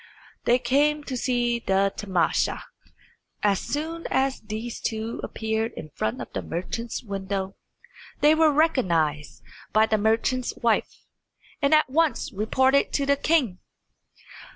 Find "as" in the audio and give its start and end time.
3.43-3.59, 4.09-4.39